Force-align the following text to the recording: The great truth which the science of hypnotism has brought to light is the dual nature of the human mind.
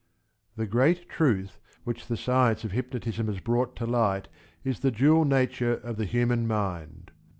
The 0.55 0.65
great 0.65 1.07
truth 1.09 1.59
which 1.83 2.07
the 2.07 2.17
science 2.17 2.63
of 2.63 2.71
hypnotism 2.71 3.27
has 3.27 3.39
brought 3.39 3.75
to 3.75 3.85
light 3.85 4.29
is 4.63 4.79
the 4.79 4.89
dual 4.89 5.25
nature 5.25 5.75
of 5.75 5.97
the 5.97 6.05
human 6.05 6.47
mind. 6.47 7.11